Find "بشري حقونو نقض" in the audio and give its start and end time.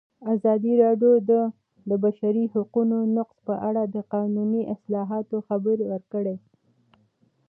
2.03-3.37